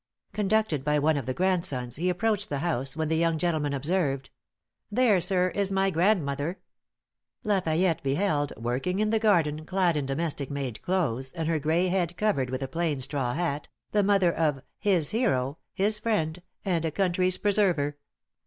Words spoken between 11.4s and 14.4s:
her grey head covered with a plain straw hat the mother